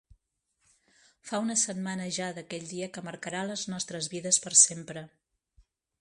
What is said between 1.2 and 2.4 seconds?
Fa una setmana ja